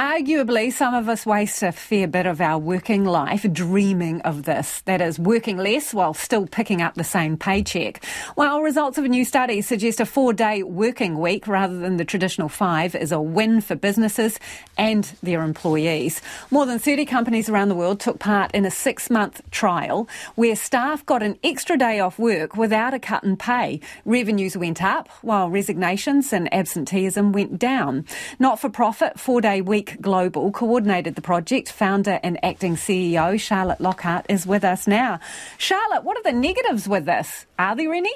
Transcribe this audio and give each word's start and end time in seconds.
Arguably, 0.00 0.72
some 0.72 0.94
of 0.94 1.10
us 1.10 1.26
waste 1.26 1.62
a 1.62 1.72
fair 1.72 2.08
bit 2.08 2.24
of 2.24 2.40
our 2.40 2.58
working 2.58 3.04
life 3.04 3.44
dreaming 3.52 4.22
of 4.22 4.44
this. 4.44 4.80
That 4.86 5.02
is, 5.02 5.18
working 5.18 5.58
less 5.58 5.92
while 5.92 6.14
still 6.14 6.46
picking 6.46 6.80
up 6.80 6.94
the 6.94 7.04
same 7.04 7.36
paycheck. 7.36 8.02
While 8.34 8.62
results 8.62 8.96
of 8.96 9.04
a 9.04 9.08
new 9.08 9.26
study 9.26 9.60
suggest 9.60 10.00
a 10.00 10.06
four 10.06 10.32
day 10.32 10.62
working 10.62 11.18
week 11.18 11.46
rather 11.46 11.78
than 11.78 11.98
the 11.98 12.06
traditional 12.06 12.48
five 12.48 12.94
is 12.94 13.12
a 13.12 13.20
win 13.20 13.60
for 13.60 13.74
businesses 13.74 14.40
and 14.78 15.04
their 15.22 15.42
employees. 15.42 16.22
More 16.50 16.64
than 16.64 16.78
30 16.78 17.04
companies 17.04 17.50
around 17.50 17.68
the 17.68 17.74
world 17.74 18.00
took 18.00 18.18
part 18.18 18.50
in 18.54 18.64
a 18.64 18.70
six 18.70 19.10
month 19.10 19.42
trial 19.50 20.08
where 20.34 20.56
staff 20.56 21.04
got 21.04 21.22
an 21.22 21.38
extra 21.44 21.76
day 21.76 22.00
off 22.00 22.18
work 22.18 22.56
without 22.56 22.94
a 22.94 22.98
cut 22.98 23.22
in 23.22 23.36
pay. 23.36 23.80
Revenues 24.06 24.56
went 24.56 24.82
up 24.82 25.10
while 25.20 25.50
resignations 25.50 26.32
and 26.32 26.48
absenteeism 26.54 27.32
went 27.32 27.58
down. 27.58 28.06
Not 28.38 28.58
for 28.58 28.70
profit, 28.70 29.20
four 29.20 29.42
day 29.42 29.60
week 29.60 29.89
global 30.00 30.50
coordinated 30.52 31.14
the 31.14 31.22
project. 31.22 31.70
Founder 31.70 32.20
and 32.22 32.42
acting 32.44 32.76
CEO 32.76 33.38
Charlotte 33.40 33.80
Lockhart 33.80 34.26
is 34.28 34.46
with 34.46 34.64
us 34.64 34.86
now. 34.86 35.20
Charlotte, 35.58 36.04
what 36.04 36.16
are 36.16 36.22
the 36.22 36.32
negatives 36.32 36.88
with 36.88 37.06
this? 37.06 37.46
Are 37.58 37.74
there 37.76 37.92
any? 37.92 38.12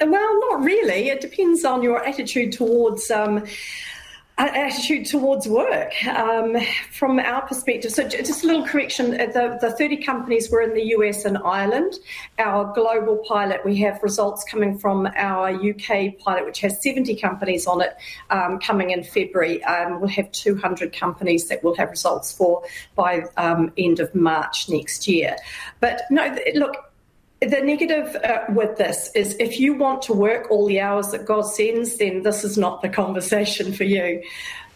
Well, 0.00 0.40
not 0.40 0.62
really. 0.62 1.08
It 1.08 1.20
depends 1.20 1.64
on 1.64 1.82
your 1.82 2.04
attitude 2.04 2.52
towards. 2.52 3.10
Um, 3.10 3.44
attitude 4.46 5.06
towards 5.06 5.48
work 5.48 5.92
um, 6.06 6.56
from 6.92 7.18
our 7.18 7.46
perspective. 7.46 7.90
So, 7.90 8.06
just 8.06 8.44
a 8.44 8.46
little 8.46 8.66
correction 8.66 9.10
the, 9.10 9.58
the 9.60 9.72
30 9.72 9.98
companies 9.98 10.50
were 10.50 10.62
in 10.62 10.74
the 10.74 10.84
US 10.96 11.24
and 11.24 11.38
Ireland. 11.38 11.94
Our 12.38 12.72
global 12.72 13.18
pilot, 13.26 13.64
we 13.64 13.76
have 13.78 14.02
results 14.02 14.44
coming 14.44 14.78
from 14.78 15.08
our 15.16 15.50
UK 15.50 16.18
pilot, 16.18 16.46
which 16.46 16.60
has 16.60 16.82
70 16.82 17.16
companies 17.16 17.66
on 17.66 17.80
it, 17.80 17.96
um, 18.30 18.58
coming 18.60 18.90
in 18.90 19.02
February. 19.02 19.62
Um, 19.64 20.00
we'll 20.00 20.08
have 20.10 20.30
200 20.32 20.92
companies 20.92 21.48
that 21.48 21.62
we'll 21.64 21.76
have 21.76 21.90
results 21.90 22.32
for 22.32 22.62
by 22.94 23.24
um, 23.36 23.72
end 23.76 24.00
of 24.00 24.14
March 24.14 24.68
next 24.68 25.08
year. 25.08 25.36
But 25.80 26.02
no, 26.10 26.36
look, 26.54 26.87
the 27.40 27.60
negative 27.60 28.16
uh, 28.16 28.44
with 28.48 28.78
this 28.78 29.10
is 29.14 29.36
if 29.38 29.60
you 29.60 29.74
want 29.74 30.02
to 30.02 30.12
work 30.12 30.50
all 30.50 30.66
the 30.66 30.80
hours 30.80 31.08
that 31.08 31.24
God 31.24 31.42
sends, 31.42 31.96
then 31.96 32.22
this 32.22 32.44
is 32.44 32.58
not 32.58 32.82
the 32.82 32.88
conversation 33.02 33.72
for 33.72 33.84
you. 33.84 34.22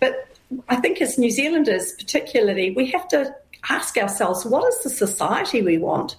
But 0.00 0.28
I 0.68 0.76
think 0.76 1.00
as 1.00 1.18
New 1.18 1.30
Zealanders, 1.30 1.92
particularly, 1.92 2.70
we 2.70 2.86
have 2.90 3.08
to 3.08 3.34
ask 3.68 3.96
ourselves 3.96 4.44
what 4.44 4.66
is 4.68 4.82
the 4.82 4.90
society 4.90 5.62
we 5.62 5.78
want? 5.78 6.16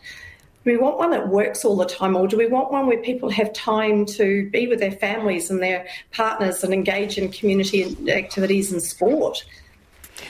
Do 0.63 0.71
we 0.71 0.77
want 0.77 0.97
one 0.97 1.11
that 1.11 1.29
works 1.29 1.63
all 1.63 1.77
the 1.77 1.85
time, 1.85 2.15
or 2.15 2.27
do 2.27 2.37
we 2.37 2.45
want 2.45 2.71
one 2.71 2.87
where 2.87 3.01
people 3.01 3.29
have 3.29 3.53
time 3.53 4.05
to 4.07 4.49
be 4.49 4.67
with 4.67 4.79
their 4.79 4.91
families 4.91 5.49
and 5.49 5.63
their 5.63 5.87
partners 6.11 6.63
and 6.63 6.73
engage 6.73 7.17
in 7.17 7.31
community 7.31 7.95
activities 8.09 8.71
and 8.71 8.81
sport? 8.81 9.45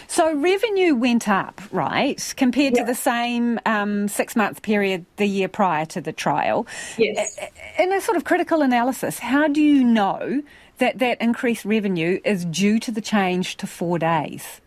So 0.07 0.33
revenue 0.35 0.95
went 0.95 1.27
up, 1.27 1.61
right, 1.71 2.33
compared 2.37 2.75
to 2.75 2.83
the 2.83 2.95
same 2.95 3.59
um, 3.65 4.07
six 4.07 4.35
month 4.35 4.61
period 4.61 5.05
the 5.17 5.25
year 5.25 5.47
prior 5.47 5.85
to 5.87 6.01
the 6.01 6.13
trial. 6.13 6.67
Yes. 6.97 7.37
In 7.79 7.93
a 7.93 8.01
sort 8.01 8.17
of 8.17 8.23
critical 8.23 8.61
analysis, 8.61 9.19
how 9.19 9.47
do 9.47 9.61
you 9.61 9.83
know 9.83 10.41
that 10.77 10.99
that 10.99 11.21
increased 11.21 11.65
revenue 11.65 12.19
is 12.23 12.45
due 12.45 12.79
to 12.79 12.91
the 12.91 13.01
change 13.01 13.57
to 13.57 13.67
four 13.67 13.97
days? 13.99 14.61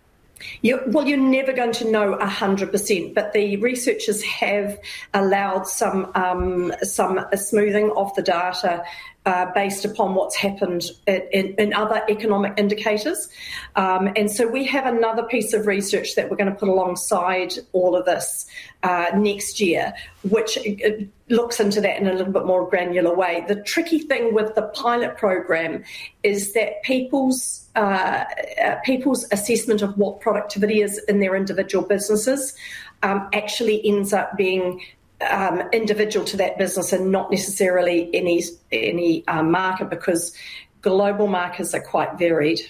You, 0.63 0.81
well, 0.87 1.07
you're 1.07 1.19
never 1.19 1.53
going 1.53 1.73
to 1.73 1.91
know 1.91 2.17
100%, 2.17 3.15
but 3.15 3.33
the 3.33 3.57
researchers 3.59 4.23
have 4.23 4.79
allowed 5.13 5.67
some 5.67 6.11
um, 6.15 6.73
some 6.83 7.27
smoothing 7.35 7.93
of 7.95 8.15
the 8.15 8.23
data 8.23 8.83
uh, 9.27 9.47
based 9.55 9.85
upon 9.85 10.15
what's 10.15 10.35
happened 10.35 10.85
in, 11.07 11.55
in 11.59 11.75
other 11.75 12.03
economic 12.09 12.55
indicators. 12.57 13.29
Um, 13.77 14.11
and 14.17 14.31
so 14.31 14.49
we 14.49 14.65
have 14.67 14.87
another 14.87 15.23
piece 15.25 15.53
of 15.53 15.67
research 15.67 16.15
that 16.17 16.31
we're 16.31 16.37
going 16.37 16.51
to 16.51 16.59
put 16.59 16.69
alongside 16.69 17.53
all 17.73 17.95
of 17.95 18.07
this 18.07 18.47
uh, 18.83 19.11
next 19.15 19.61
year, 19.61 19.93
which 20.23 20.57
uh, 20.57 21.05
looks 21.29 21.61
into 21.61 21.83
that 21.83 21.99
in 21.99 22.07
a 22.07 22.15
little 22.15 22.33
bit 22.33 22.47
more 22.47 22.69
granular 22.69 23.15
way. 23.15 23.45
The 23.47 23.63
tricky 23.63 23.99
thing 23.99 24.33
with 24.33 24.55
the 24.55 24.63
pilot 24.63 25.19
program 25.19 25.85
is 26.23 26.55
that 26.55 26.83
people's 26.83 27.67
uh, 27.77 28.25
uh 28.61 28.77
people's 28.85 29.25
assessment 29.31 29.81
of 29.81 29.97
what 29.97 30.21
productivity 30.21 30.81
is 30.81 30.99
in 31.09 31.21
their 31.21 31.37
individual 31.37 31.87
businesses 31.87 32.57
um, 33.05 33.29
actually 33.33 33.87
ends 33.87 34.13
up 34.13 34.37
being 34.37 34.81
um, 35.29 35.63
individual 35.73 36.25
to 36.27 36.37
that 36.39 36.59
business 36.59 36.93
and 36.93 37.11
not 37.11 37.31
necessarily 37.31 38.11
any 38.15 38.43
any 38.73 39.27
um, 39.29 39.51
market 39.51 39.91
because 39.91 40.35
global 40.83 41.27
markets 41.27 41.75
are 41.75 41.81
quite 41.81 42.19
varied. 42.19 42.61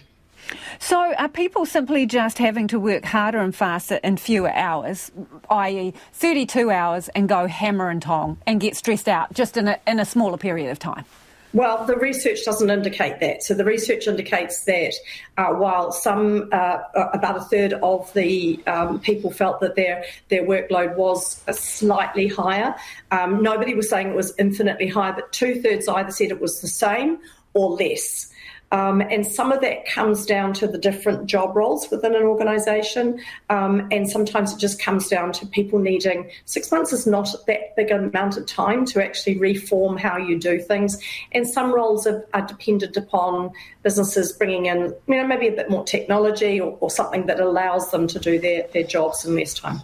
So, 0.78 1.14
are 1.14 1.28
people 1.28 1.66
simply 1.66 2.06
just 2.06 2.38
having 2.38 2.66
to 2.68 2.80
work 2.80 3.04
harder 3.04 3.38
and 3.38 3.54
faster 3.54 3.96
in 4.02 4.16
fewer 4.16 4.50
hours, 4.50 5.12
i.e., 5.48 5.94
32 6.14 6.70
hours, 6.70 7.08
and 7.10 7.28
go 7.28 7.46
hammer 7.46 7.88
and 7.88 8.02
tong 8.02 8.38
and 8.46 8.60
get 8.60 8.74
stressed 8.76 9.08
out 9.08 9.32
just 9.32 9.56
in 9.56 9.68
a, 9.68 9.78
in 9.86 10.00
a 10.00 10.04
smaller 10.04 10.38
period 10.38 10.70
of 10.70 10.78
time? 10.78 11.04
Well, 11.52 11.84
the 11.84 11.96
research 11.96 12.44
doesn't 12.44 12.70
indicate 12.70 13.18
that. 13.20 13.42
So 13.42 13.54
the 13.54 13.64
research 13.64 14.06
indicates 14.06 14.64
that 14.64 14.94
uh, 15.36 15.48
while 15.48 15.90
some, 15.90 16.48
uh, 16.52 16.78
about 17.12 17.36
a 17.36 17.40
third 17.40 17.72
of 17.72 18.12
the 18.14 18.60
um, 18.68 19.00
people 19.00 19.32
felt 19.32 19.60
that 19.60 19.74
their 19.74 20.04
their 20.28 20.44
workload 20.44 20.96
was 20.96 21.42
slightly 21.50 22.28
higher, 22.28 22.76
um, 23.10 23.42
nobody 23.42 23.74
was 23.74 23.90
saying 23.90 24.08
it 24.08 24.16
was 24.16 24.32
infinitely 24.38 24.86
high, 24.86 25.10
but 25.10 25.32
two 25.32 25.60
thirds 25.60 25.88
either 25.88 26.12
said 26.12 26.30
it 26.30 26.40
was 26.40 26.60
the 26.60 26.68
same 26.68 27.18
or 27.54 27.70
less. 27.70 28.32
Um, 28.72 29.00
and 29.00 29.26
some 29.26 29.50
of 29.50 29.60
that 29.62 29.84
comes 29.86 30.24
down 30.24 30.52
to 30.54 30.68
the 30.68 30.78
different 30.78 31.26
job 31.26 31.56
roles 31.56 31.90
within 31.90 32.14
an 32.14 32.22
organisation. 32.22 33.20
Um, 33.48 33.88
and 33.90 34.08
sometimes 34.08 34.52
it 34.52 34.58
just 34.58 34.80
comes 34.80 35.08
down 35.08 35.32
to 35.32 35.46
people 35.46 35.78
needing 35.78 36.30
six 36.44 36.70
months 36.70 36.92
is 36.92 37.06
not 37.06 37.34
that 37.46 37.74
big 37.76 37.90
amount 37.90 38.36
of 38.36 38.46
time 38.46 38.84
to 38.86 39.04
actually 39.04 39.38
reform 39.38 39.96
how 39.96 40.16
you 40.16 40.38
do 40.38 40.60
things. 40.60 41.02
And 41.32 41.48
some 41.48 41.72
roles 41.72 42.06
are, 42.06 42.24
are 42.32 42.46
dependent 42.46 42.96
upon 42.96 43.50
businesses 43.82 44.32
bringing 44.32 44.66
in, 44.66 44.94
you 45.08 45.16
know, 45.16 45.26
maybe 45.26 45.48
a 45.48 45.52
bit 45.52 45.68
more 45.68 45.84
technology 45.84 46.60
or, 46.60 46.76
or 46.80 46.90
something 46.90 47.26
that 47.26 47.40
allows 47.40 47.90
them 47.90 48.06
to 48.06 48.18
do 48.18 48.38
their, 48.38 48.68
their 48.72 48.84
jobs 48.84 49.24
in 49.24 49.34
less 49.34 49.54
time. 49.54 49.80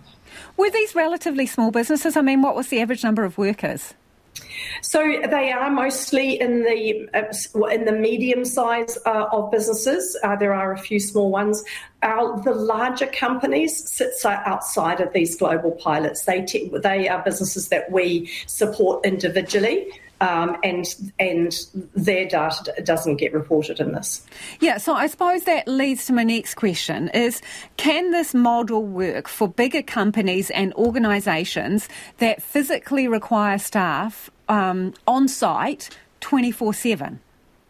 Were 0.56 0.70
these 0.70 0.94
relatively 0.94 1.46
small 1.46 1.70
businesses? 1.70 2.16
I 2.16 2.22
mean, 2.22 2.41
what 2.41 2.54
was 2.54 2.69
the 2.69 2.80
average 2.80 3.02
number 3.02 3.25
of 3.25 3.36
workers? 3.36 3.94
So 4.82 5.00
they 5.30 5.52
are 5.52 5.70
mostly 5.70 6.41
in 6.41 6.62
the 6.62 7.08
uh, 7.14 7.69
in 7.69 7.84
the 7.84 7.92
medium 7.92 8.44
size 8.44 8.98
uh, 9.06 9.26
of 9.32 9.50
businesses. 9.50 10.16
Uh, 10.22 10.36
there 10.36 10.54
are 10.54 10.72
a 10.72 10.78
few 10.78 11.00
small 11.00 11.30
ones. 11.30 11.62
Our, 12.02 12.41
the 12.42 12.52
larger 12.52 13.06
companies 13.06 13.91
sit 13.91 14.12
outside 14.25 15.00
of 15.00 15.12
these 15.12 15.36
global 15.36 15.72
pilots. 15.72 16.25
They 16.25 16.42
te- 16.42 16.70
they 16.82 17.08
are 17.08 17.22
businesses 17.22 17.69
that 17.69 17.91
we 17.91 18.30
support 18.46 19.04
individually. 19.04 19.88
Um, 20.21 20.56
and 20.65 20.87
and 21.19 21.53
their 21.94 22.27
data 22.27 22.72
doesn't 22.82 23.16
get 23.16 23.34
reported 23.34 23.81
in 23.81 23.93
this. 23.93 24.27
Yeah, 24.60 24.78
so 24.78 24.94
I 24.94 25.09
suppose 25.09 25.44
that 25.44 25.69
leads 25.69 26.06
to 26.06 26.15
my 26.15 26.25
next 26.25 26.54
question: 26.54 27.09
is 27.10 27.43
can 27.77 28.12
this 28.12 28.32
model 28.32 28.82
work 28.82 29.28
for 29.28 29.47
bigger 29.47 29.82
companies 29.82 30.49
and 30.50 30.72
organisations 30.75 31.88
that 32.16 32.43
physically 32.43 33.09
require 33.09 33.59
staff 33.59 34.31
um, 34.49 34.94
on 35.06 35.28
site 35.28 35.91
twenty 36.21 36.50
four 36.50 36.72
seven? 36.72 37.21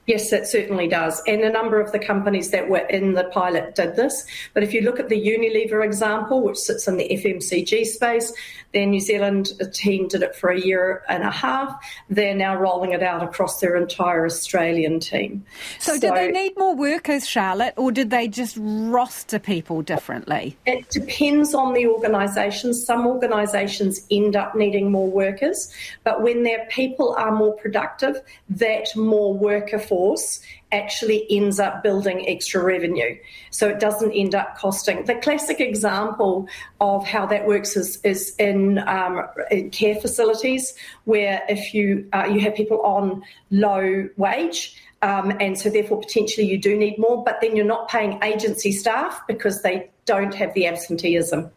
Yes, 0.07 0.33
it 0.33 0.47
certainly 0.47 0.87
does. 0.87 1.21
And 1.27 1.43
a 1.43 1.51
number 1.51 1.81
of 1.81 1.91
the 1.91 1.99
companies 1.99 2.51
that 2.51 2.69
were 2.69 2.79
in 2.79 3.15
the 3.15 3.25
pilot 3.25 3.75
did 3.75 3.97
this. 3.97 4.25
But 4.55 4.63
if 4.63 4.73
you 4.73 4.83
look 4.83 5.01
at 5.01 5.09
the 5.09 5.21
Unilever 5.21 5.85
example, 5.85 6.43
which 6.43 6.59
sits 6.59 6.87
in 6.87 6.97
the 6.97 7.09
FMCG 7.09 7.85
space, 7.87 8.33
their 8.73 8.87
New 8.87 9.01
Zealand 9.01 9.53
team 9.73 10.07
did 10.07 10.23
it 10.23 10.37
for 10.37 10.51
a 10.51 10.61
year 10.61 11.03
and 11.09 11.25
a 11.25 11.31
half. 11.31 11.75
They're 12.09 12.35
now 12.35 12.57
rolling 12.57 12.93
it 12.93 13.03
out 13.03 13.23
across 13.23 13.59
their 13.59 13.75
entire 13.75 14.27
Australian 14.27 15.01
team. 15.01 15.45
So, 15.81 15.95
so 15.95 16.01
did 16.01 16.15
they 16.15 16.31
need 16.31 16.57
more 16.57 16.75
workers, 16.75 17.27
Charlotte, 17.27 17.75
or 17.77 17.91
did 17.91 18.11
they 18.11 18.29
just 18.29 18.57
roster 18.61 19.39
people 19.39 19.83
differently? 19.83 20.57
It 20.67 20.89
depends 20.91 21.55
on 21.55 21.75
the 21.75 21.87
organisation. 21.87 22.75
Some 22.75 23.07
organisations 23.07 24.07
end 24.11 24.37
up 24.37 24.55
needing 24.55 24.91
more 24.91 25.11
workers, 25.11 25.73
but 26.05 26.23
when 26.23 26.43
their 26.43 26.67
people 26.71 27.15
are 27.17 27.33
more 27.33 27.55
productive, 27.55 28.21
that 28.51 28.95
more 28.95 29.35
worker 29.35 29.79
force 29.79 29.96
force 29.97 30.41
actually 30.73 31.27
ends 31.31 31.59
up 31.59 31.83
building 31.83 32.29
extra 32.29 32.63
revenue. 32.63 33.17
So 33.51 33.67
it 33.69 33.81
doesn't 33.81 34.13
end 34.13 34.35
up 34.35 34.59
costing. 34.59 35.05
The 35.07 35.15
classic 35.15 35.59
example 35.59 36.49
of 36.83 37.07
how 37.07 37.25
that 37.27 37.47
works 37.47 37.79
is, 37.79 37.99
is 38.05 38.35
in, 38.39 38.79
um, 38.87 39.27
in 39.51 39.71
care 39.71 39.95
facilities, 39.95 40.75
where 41.05 41.43
if 41.49 41.73
you 41.73 42.07
uh, 42.13 42.27
you 42.31 42.41
have 42.41 42.55
people 42.55 42.81
on 42.83 43.23
low 43.51 44.09
wage. 44.19 44.77
Um, 45.03 45.33
and 45.41 45.59
so, 45.59 45.71
therefore, 45.71 46.01
potentially 46.01 46.47
you 46.47 46.59
do 46.59 46.77
need 46.77 46.99
more, 46.99 47.23
but 47.23 47.41
then 47.41 47.55
you're 47.55 47.73
not 47.77 47.89
paying 47.89 48.19
agency 48.23 48.73
staff 48.73 49.23
because 49.29 49.63
they 49.63 49.91
don't 50.05 50.35
have 50.35 50.53
the 50.55 50.67
absenteeism. 50.67 51.51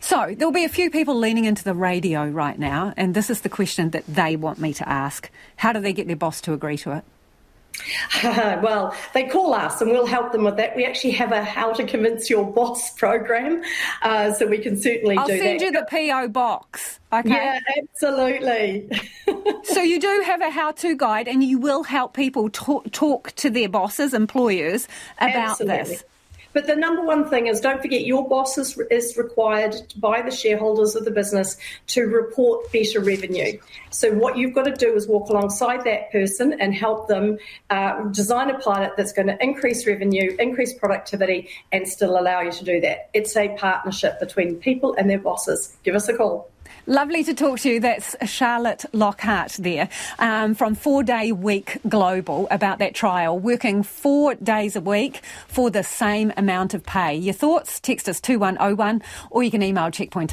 So, 0.00 0.34
there'll 0.36 0.52
be 0.52 0.64
a 0.64 0.68
few 0.68 0.88
people 0.88 1.16
leaning 1.16 1.46
into 1.46 1.64
the 1.64 1.74
radio 1.74 2.26
right 2.28 2.58
now, 2.58 2.94
and 2.96 3.12
this 3.12 3.28
is 3.28 3.40
the 3.40 3.48
question 3.48 3.90
that 3.90 4.04
they 4.06 4.36
want 4.36 4.58
me 4.60 4.72
to 4.74 4.88
ask 4.88 5.30
How 5.56 5.72
do 5.72 5.80
they 5.80 5.92
get 5.92 6.06
their 6.06 6.22
boss 6.24 6.40
to 6.42 6.52
agree 6.52 6.78
to 6.78 6.92
it? 6.92 7.04
well, 8.24 8.94
they 9.14 9.24
call 9.24 9.54
us 9.54 9.80
and 9.80 9.90
we'll 9.90 10.06
help 10.06 10.32
them 10.32 10.44
with 10.44 10.56
that. 10.56 10.76
We 10.76 10.84
actually 10.84 11.12
have 11.12 11.32
a 11.32 11.44
How 11.44 11.72
to 11.72 11.84
Convince 11.84 12.30
Your 12.30 12.50
Boss 12.50 12.90
program, 12.98 13.62
uh, 14.02 14.32
so 14.32 14.46
we 14.46 14.58
can 14.58 14.76
certainly 14.80 15.16
I'll 15.16 15.26
do 15.26 15.38
that. 15.38 15.42
I'll 15.42 15.58
send 15.58 15.60
you 15.60 15.72
the 15.72 15.86
PO 15.90 16.28
box. 16.28 17.00
Okay. 17.12 17.28
Yeah, 17.28 17.58
absolutely. 17.78 18.88
so 19.64 19.82
you 19.82 19.98
do 19.98 20.22
have 20.26 20.40
a 20.40 20.50
how-to 20.50 20.96
guide, 20.96 21.26
and 21.26 21.42
you 21.42 21.58
will 21.58 21.82
help 21.82 22.14
people 22.14 22.48
talk, 22.50 22.90
talk 22.92 23.32
to 23.32 23.50
their 23.50 23.68
bosses, 23.68 24.14
employers 24.14 24.86
about 25.18 25.50
absolutely. 25.60 25.94
this. 25.94 26.04
But 26.52 26.66
the 26.66 26.76
number 26.76 27.02
one 27.02 27.28
thing 27.28 27.46
is 27.46 27.60
don't 27.60 27.80
forget 27.80 28.04
your 28.04 28.28
boss 28.28 28.58
is, 28.58 28.78
is, 28.90 29.16
required 29.16 29.76
by 29.96 30.22
the 30.22 30.30
shareholders 30.30 30.96
of 30.96 31.04
the 31.04 31.10
business 31.10 31.56
to 31.88 32.02
report 32.02 32.72
better 32.72 33.00
revenue. 33.00 33.58
So, 33.90 34.12
what 34.12 34.36
you've 34.36 34.54
got 34.54 34.64
to 34.64 34.74
do 34.74 34.94
is 34.94 35.06
walk 35.06 35.28
alongside 35.28 35.84
that 35.84 36.10
person 36.10 36.54
and 36.60 36.74
help 36.74 37.08
them 37.08 37.38
uh, 37.70 38.04
design 38.04 38.50
a 38.50 38.58
pilot 38.58 38.92
that's 38.96 39.12
going 39.12 39.28
to 39.28 39.42
increase 39.42 39.86
revenue, 39.86 40.36
increase 40.38 40.74
productivity, 40.74 41.48
and 41.72 41.86
still 41.86 42.18
allow 42.18 42.40
you 42.40 42.52
to 42.52 42.64
do 42.64 42.80
that. 42.80 43.10
It's 43.14 43.36
a 43.36 43.48
partnership 43.56 44.18
between 44.20 44.56
people 44.56 44.94
and 44.94 45.08
their 45.08 45.18
bosses. 45.18 45.76
Give 45.82 45.94
us 45.94 46.08
a 46.08 46.16
call. 46.16 46.50
Lovely 46.90 47.22
to 47.22 47.34
talk 47.34 47.60
to 47.60 47.70
you. 47.70 47.78
That's 47.78 48.16
Charlotte 48.28 48.84
Lockhart 48.92 49.52
there 49.60 49.88
um, 50.18 50.56
from 50.56 50.74
Four 50.74 51.04
Day 51.04 51.30
Week 51.30 51.78
Global 51.88 52.48
about 52.50 52.80
that 52.80 52.96
trial, 52.96 53.38
working 53.38 53.84
four 53.84 54.34
days 54.34 54.74
a 54.74 54.80
week 54.80 55.20
for 55.46 55.70
the 55.70 55.84
same 55.84 56.32
amount 56.36 56.74
of 56.74 56.84
pay. 56.84 57.14
Your 57.14 57.32
thoughts? 57.32 57.78
Text 57.78 58.08
us 58.08 58.20
2101 58.20 59.02
or 59.30 59.44
you 59.44 59.52
can 59.52 59.62
email 59.62 59.88
checkpoint 59.92 60.28